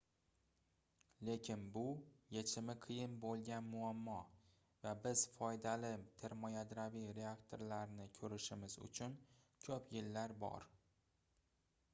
lekin 1.27 1.65
bu 1.75 1.83
yechimi 2.35 2.75
qiyin 2.85 3.13
boʻlgan 3.25 3.67
muammo 3.73 4.15
va 4.87 4.95
biz 5.05 5.23
foydali 5.35 5.93
termoyadroviy 6.23 7.07
reaktorlarni 7.21 8.09
koʻrishimiz 8.19 8.79
uchun 8.89 9.17
koʻp 9.69 9.97
yillar 10.01 10.37
bor 10.45 10.69